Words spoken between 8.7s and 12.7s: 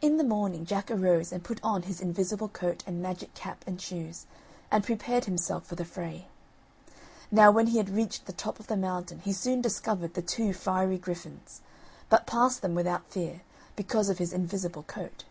mountain he soon discovered the two fiery griffins, but passed